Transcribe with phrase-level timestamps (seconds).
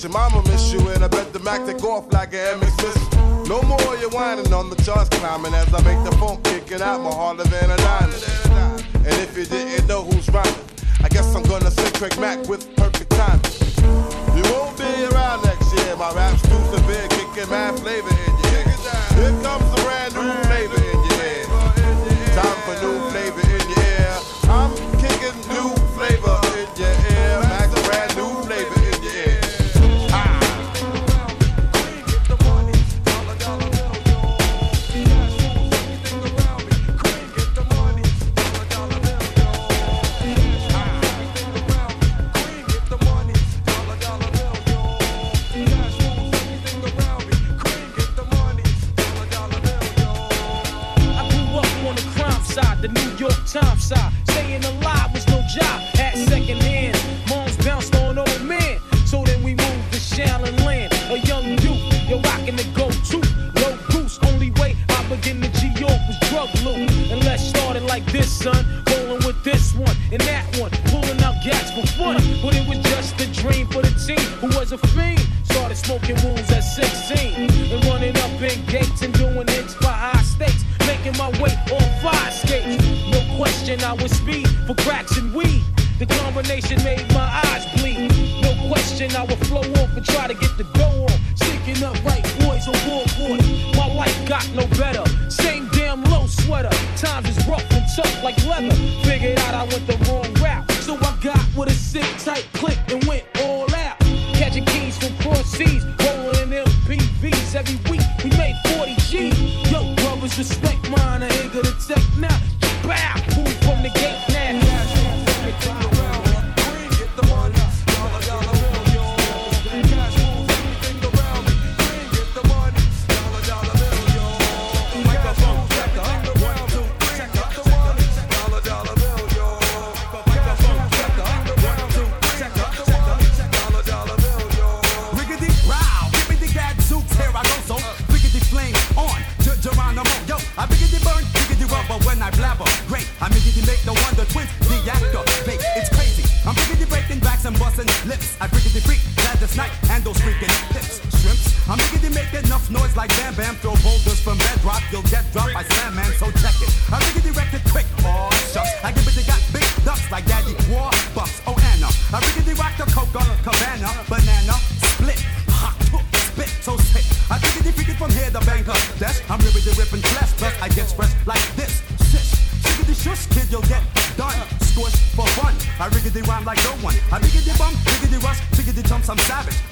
[0.00, 3.48] bet your mama miss you, and I bet the Mac take off like an MX.
[3.48, 7.00] No more you whining on the charts climbing as I make the phone kicking out
[7.02, 8.22] more harder than a diamond.
[8.94, 10.64] And if you didn't know who's rhyming,
[11.02, 13.44] I guess I'm gonna say Craig Mack with perfect timing.
[14.36, 15.96] You won't be around next year.
[15.96, 18.72] My rap's too severe, kicking mad flavor in your ear.
[19.20, 21.44] Here comes a brand new flavor in your ear.
[22.38, 24.16] Time for new flavor in your ear.
[24.48, 27.49] I'm kicking new flavor in your ear.
[71.80, 75.20] But it was just a dream for the team who was a fiend.
[75.44, 77.48] Started smoking wounds at 16.
[77.72, 80.62] And running up in gates and doing hits for high stakes.
[80.86, 82.84] Making my way on fire skates.
[83.10, 85.62] No question I was speed for cracks and weed.
[85.98, 88.12] The combination made my eyes bleed.
[88.42, 91.18] No question I would flow off and try to get the dough on.
[91.34, 93.40] Sticking up right boys on board.
[93.74, 95.04] My life got no better.
[95.30, 96.70] Same damn low sweater.
[96.96, 98.74] Times is rough and tough like leather.
[99.02, 99.39] Figured
[102.02, 103.98] sick tight click and went all out.
[104.34, 108.00] Catching keys from cross seas, rolling in MPVs every week.
[108.24, 109.28] We made 40 G.
[109.70, 110.79] Yo, brothers, respect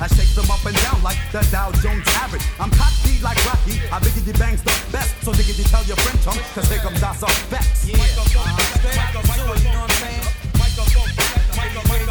[0.00, 2.44] I shake them up and down like the Dow Jones average.
[2.60, 3.80] I'm cocky like Rocky.
[3.90, 5.14] I riggedy bangs the best.
[5.24, 7.88] So diggity tell your friend chum, cause here comes our facts.
[7.88, 7.96] Yeah.
[11.98, 12.07] A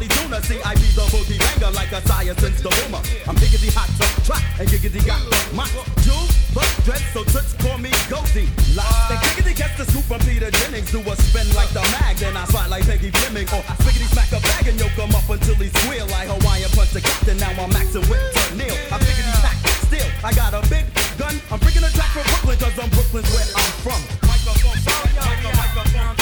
[0.00, 0.40] Charlie Duna.
[0.44, 3.02] See, I be the boogie banger like a sire since the boomer.
[3.28, 5.68] I'm giggity hot, so track, and giggity got the mock.
[6.00, 6.24] Jewel,
[6.54, 8.48] but dress, so toots call me Goldie.
[8.72, 8.88] Lock.
[9.12, 10.90] The giggity gets the scoop from Peter Jennings.
[10.90, 13.48] Do a spin like the mag, then I fight like Peggy Fleming.
[13.52, 16.06] Or I spiggity smack a bag and yoke him up until he squeal.
[16.08, 18.24] Like Hawaiian punch the captain, now I'm maxing with
[18.56, 18.72] Neil.
[18.88, 20.88] I'm piggity pack still, I got a big
[21.20, 21.36] gun.
[21.52, 24.00] I'm freaking a track from Brooklyn, cause I'm Brooklyn's where I'm from.
[24.24, 26.16] Microphone, microphone, microphone, microphone, microphone,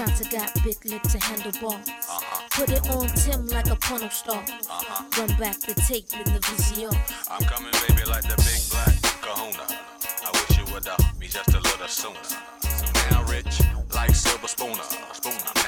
[0.00, 1.86] Shanta got big lips and handlebars.
[1.86, 2.48] Uh-huh.
[2.52, 4.42] Put it on Tim like a porno star.
[4.42, 5.04] Uh-huh.
[5.18, 6.96] Run back the tape in the VCR.
[7.30, 9.66] I'm coming, baby, like the big black kahuna.
[10.24, 12.16] I wish you would uh, be just a little sooner.
[13.10, 13.60] Now rich,
[13.94, 14.82] like silver spooner.
[15.12, 15.59] Spooner.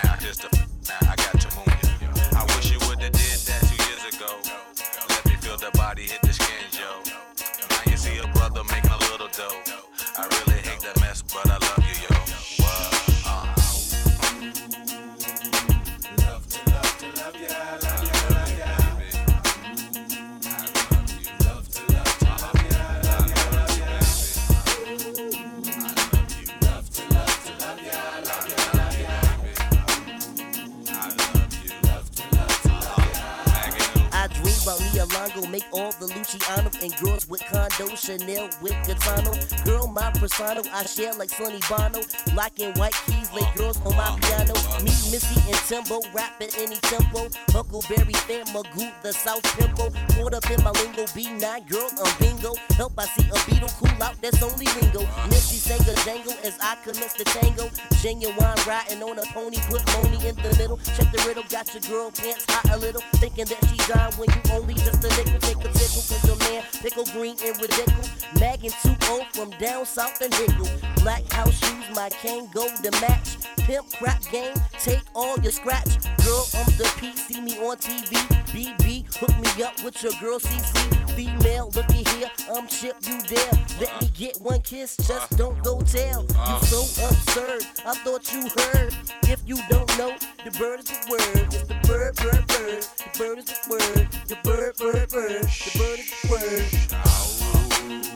[38.19, 39.32] Chanel with Gaetano.
[39.65, 42.01] Girl, my persona, I share like Sonny Bono.
[42.35, 44.55] Black and white keys, lay girls on my piano.
[44.83, 47.29] Me, Missy, and Timbo, rap at any tempo.
[47.51, 49.93] Huckleberry fan, Magoo, the South Pimple.
[50.15, 52.55] Caught up in my lingo, B9, girl, I'm bingo.
[52.77, 55.07] Help, I see a beetle cool out, that's only lingo.
[55.29, 57.71] Missy sang a jangle as I commence the tango.
[58.03, 60.79] Genuine riding on a pony, put money in the middle.
[60.97, 63.03] Check the riddle, got your girl pants hot a little.
[63.23, 66.37] Thinking that she's on when you only just a nickel, take a tickle, cause your
[66.51, 68.11] man pickle green and ridiculous.
[68.41, 70.69] Mag and 2 from down south and Hickle.
[71.03, 73.37] Black house shoes, my cane go to match.
[73.59, 76.03] Pimp crap game, take all your scratch.
[76.25, 78.13] Girl, I'm the P, see me on TV.
[78.53, 81.11] BB, hook me up with your girl CC.
[81.15, 83.53] Female, looky here, I'm chip, you there.
[83.81, 86.23] Let me get one kiss, just don't go tell.
[86.23, 88.95] You so absurd, I thought you heard.
[89.25, 91.55] If you don't know, the bird is the word.
[91.55, 92.83] It's the bird, bird, bird.
[92.83, 94.09] The bird is the word.
[94.27, 95.43] The bird, bird bird, bird.
[95.43, 96.29] The bird is the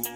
[0.02, 0.15] word.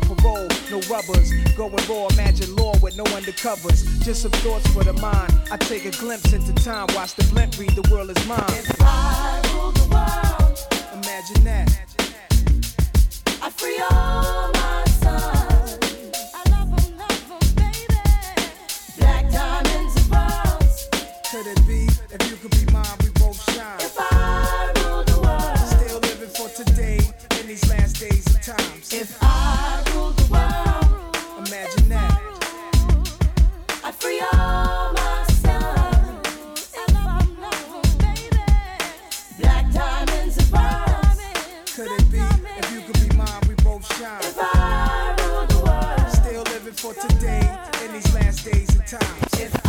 [0.00, 1.32] parole, no rubbers.
[1.56, 3.84] Going raw, imagine law with no undercovers.
[4.04, 5.32] Just some thoughts for the mind.
[5.50, 8.42] I take a glimpse into time, watch the blimp read, the world is mine.
[8.48, 10.58] If I rule the world,
[10.92, 11.72] imagine that.
[13.42, 15.78] I free all my sons.
[16.34, 18.00] I love them, love them, baby.
[18.98, 20.88] Black diamonds and pearls.
[21.30, 23.80] Could it be if you could be mine, we both shine?
[23.80, 26.98] If I rule the world, still living for today
[27.40, 28.92] in these last days times.
[28.92, 32.20] If I rule the world, imagine that.
[33.84, 36.70] I free all my sons.
[36.76, 38.44] I love them, baby.
[39.38, 41.20] Black diamonds and pearls.
[41.74, 42.18] Could it be
[42.60, 44.20] if you could be mine, we both shine?
[44.20, 47.44] If I rule the world, still living for today
[47.84, 49.65] in these last days of times.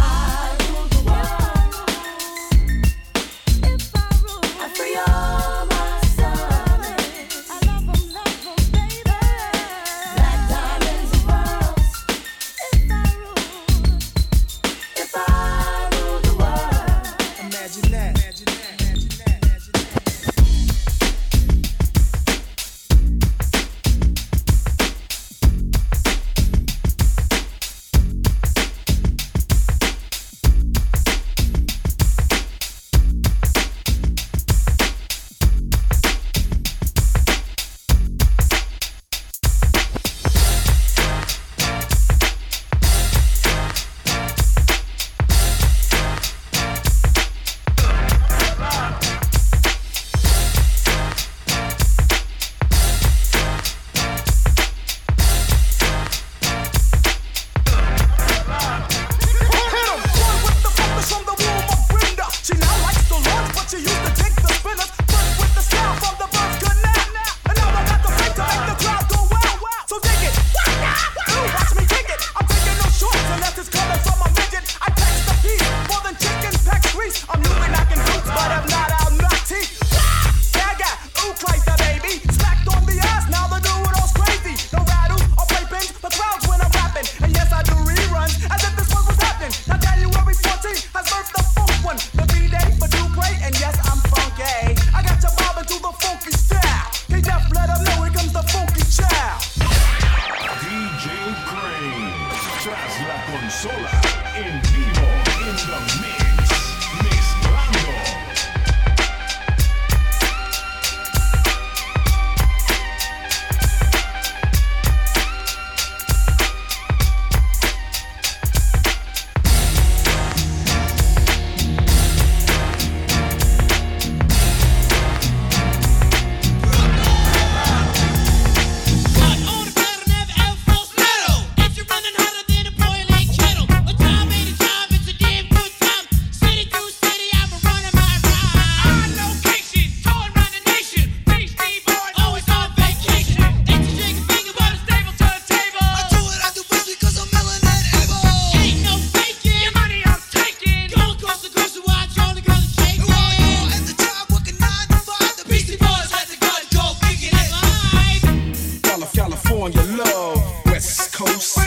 [159.67, 161.66] on your love, West Coast.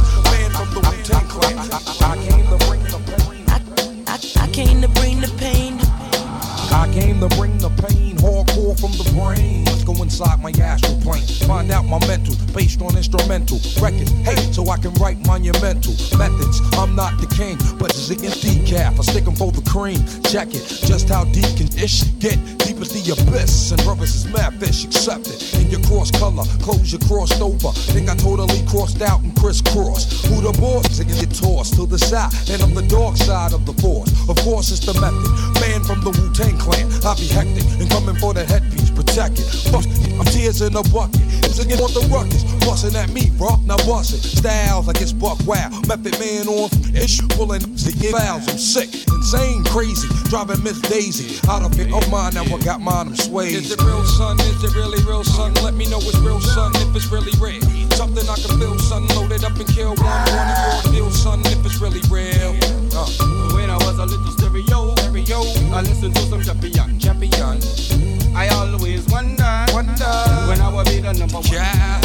[12.81, 14.11] based on instrumental records.
[14.23, 16.61] Hey, so I can write monumental methods.
[16.77, 18.99] I'm not the king, but against decaf.
[18.99, 20.03] I stick 'em for the cream.
[20.23, 22.37] Check it, just how deep can ish get?
[22.59, 24.85] Deep as the abyss, and brothers is mad fish.
[24.85, 27.71] Accept it in your cross color, clothes you crossed over.
[27.93, 30.25] Think I totally crossed out and crisscrossed.
[30.27, 30.81] Who the boss?
[30.91, 34.09] Is get tossed to the side, and I'm the dark side of the force.
[34.29, 35.31] Of course, it's the method.
[35.61, 39.39] Man from the Wu Tang Clan, I be hectic and coming for the headpiece, protect
[39.39, 39.51] it.
[39.67, 41.19] Fuck it, I'm tears in a bucket.
[41.43, 43.59] It's again on the ruckus, busting at me, bro.
[43.67, 44.23] Now bust it.
[44.23, 45.67] Styles like it's buck wow.
[45.87, 48.47] Method man on ish, pulling to get fouls.
[48.47, 51.91] I'm sick, insane, crazy, driving Miss Daisy out of it.
[51.91, 53.55] Oh mine, now I got mine, I'm swayed.
[53.55, 54.39] Is it real, son?
[54.39, 55.53] Is it really real, son?
[55.59, 57.61] Let me know it's real, son, if it's really real.
[57.99, 59.07] Something I can feel, son.
[59.19, 62.55] Loaded up and kill one, one of your deal, son, if it's really real.
[62.95, 63.07] Uh.
[63.51, 65.43] When I was a little stereo, stereo,
[65.75, 68.20] I listened to some champion, champion.
[68.33, 70.13] I always wonder, wonder
[70.47, 71.51] when I will be the number one.
[71.51, 72.01] Yeah.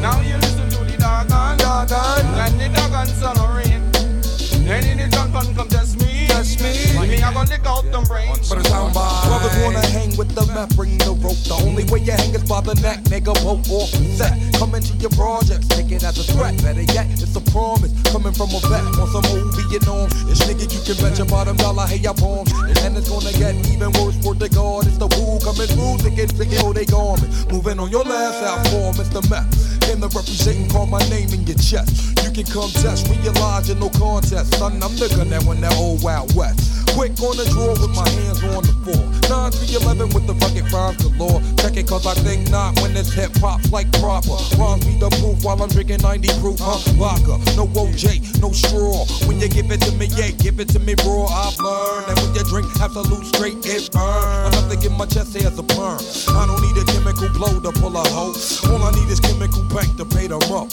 [0.00, 3.82] now you listen to the doggone, doggone, and the doggone son of rain.
[4.64, 6.72] And in the John fun come test me, test me.
[7.06, 8.48] Me I gonna lick out them brains.
[8.48, 9.04] But it's on by.
[9.26, 11.36] Brothers wanna hang with the meth, bring the rope.
[11.44, 13.34] The only way you hang is by the neck, nigga.
[13.44, 14.32] Rope off the set.
[14.56, 16.56] Come into your projects, take it as a threat.
[16.62, 17.92] Better yet, it's a promise.
[18.08, 20.06] Coming from a vet on some movie, you know.
[20.28, 22.52] This nigga, you can bet your bottom dollar, hey, your palms.
[22.84, 24.86] And it's gonna get even worse for the guard.
[24.86, 27.32] It's the woo coming through, thinking, thinking, oh, they garment.
[27.50, 29.24] Moving on your last out for Mr.
[29.30, 29.48] Meth.
[29.80, 32.20] Came to represent and call my name in your chest.
[32.22, 34.54] You can come test, realize you're no contest.
[34.54, 36.81] Son, I'm the gun that went that old Wild West.
[36.92, 39.00] Quick on the draw with my hands on the floor.
[39.32, 41.40] 9 3 11 with the bucket rhymes galore.
[41.56, 44.36] Check it cause I think not when this hip hop's like proper.
[44.60, 46.76] Rhymes be the proof while I'm drinking 90 proof, huh?
[47.00, 49.08] Vodka, no OJ, no straw.
[49.26, 51.32] When you give it to me, yeah, give it to me raw.
[51.32, 54.52] I've learned that when you drink absolute straight, it burn.
[54.52, 55.96] Enough to get my chest as a perm.
[56.36, 58.36] I don't need a chemical blow to pull a hoe.
[58.68, 60.68] All I need is chemical bank to pay them up.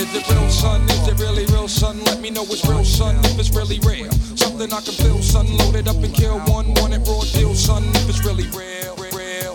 [0.00, 0.80] Is it real, son?
[0.88, 2.02] Is it really real, son?
[2.04, 4.10] Let me know it's real, son, if it's really real.
[4.34, 5.44] Something I can feel, son.
[5.58, 9.52] Loaded up and kill one, one at raw deal, son, if it's really real, real,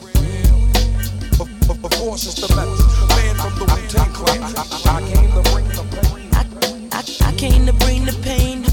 [1.41, 2.77] Of, of, course, it's the method.
[3.17, 4.43] Man from the Wu-Tang Clan.
[4.45, 6.29] I came to bring the pain.
[6.93, 8.65] I, I came to bring the pain.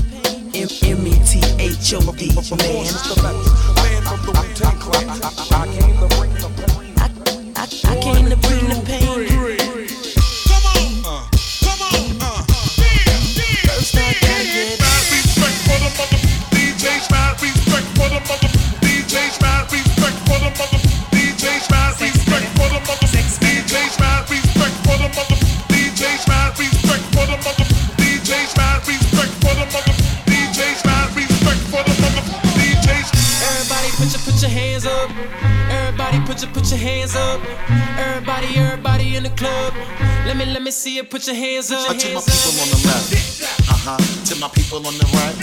[0.52, 2.84] M M E T H O D, Of course, man.
[2.84, 3.48] it's the method.
[3.80, 5.08] Man from the Wu-Tang Clan.
[5.08, 6.31] I came to bring
[37.02, 37.40] hands up.
[37.98, 39.74] Everybody, everybody in the club.
[40.26, 41.90] Let me let me see you put your hands up.
[41.90, 43.42] Uh, to my people on the left.
[43.42, 43.98] Uh huh.
[44.26, 45.34] To my people on the right.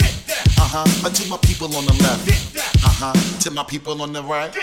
[0.56, 1.06] Uh huh.
[1.06, 2.56] Uh, to my people on the left.
[2.84, 3.12] Uh huh.
[3.40, 4.56] To my people on the right.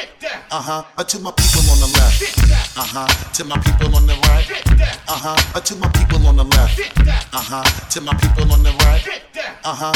[0.49, 0.83] Uh huh.
[0.97, 2.17] Uh, to my people on the left.
[2.77, 3.07] Uh huh.
[3.33, 4.49] To my people on the right.
[5.07, 5.37] Uh huh.
[5.53, 6.79] Uh, to my people on the left.
[7.33, 7.63] Uh huh.
[7.91, 9.05] To my people on the right.
[9.63, 9.93] Uh huh.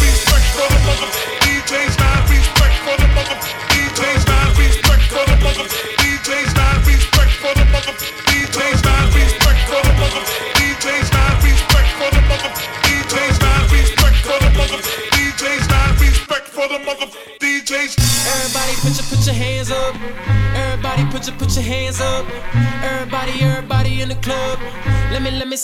[0.00, 1.10] respect for the mother
[1.44, 3.36] DJs, not respect for the mother
[3.68, 6.05] DJs, not respect for the mother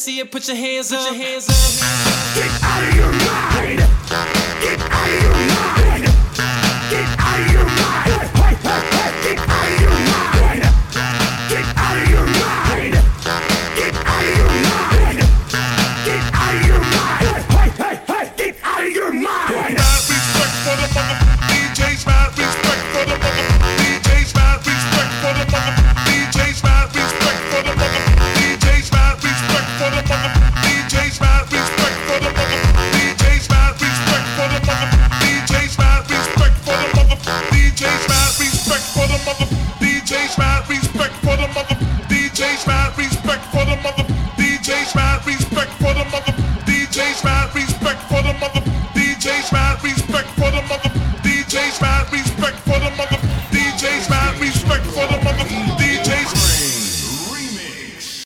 [0.03, 1.07] see you put your put your hands up.
[1.07, 1.55] Put your hands up.
[2.35, 3.79] Get out of your mind.
[4.61, 6.12] Get out of your mind.